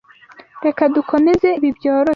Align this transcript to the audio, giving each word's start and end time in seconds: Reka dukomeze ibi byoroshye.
Reka 0.65 0.83
dukomeze 0.95 1.47
ibi 1.59 1.69
byoroshye. 1.77 2.09